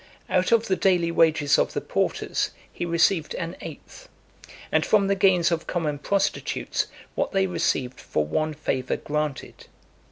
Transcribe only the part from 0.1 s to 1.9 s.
Out of the daily wages of the